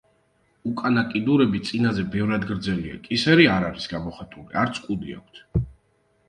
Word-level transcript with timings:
უკანა 0.69 1.01
კიდურები 1.09 1.61
წინაზე 1.67 2.05
ბევრად 2.15 2.47
გრძელია, 2.53 2.97
კისერი 3.09 3.45
არ 3.57 3.67
არის 3.69 3.87
გამოხატული, 3.93 4.53
არც 4.63 4.81
კუდი 4.89 5.15
აქვთ. 5.21 5.63